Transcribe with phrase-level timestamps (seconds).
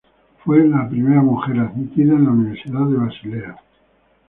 [0.43, 3.55] Fue la primera mujer admitida en la Universidad de Basilea.